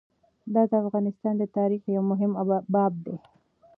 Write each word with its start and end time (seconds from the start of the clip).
دا 0.53 0.61
د 0.69 0.73
افغانستان 0.83 1.33
د 1.37 1.43
تاریخ 1.57 1.81
یو 1.95 2.03
مهم 2.11 2.31
باب 2.73 2.93
دی. 3.05 3.15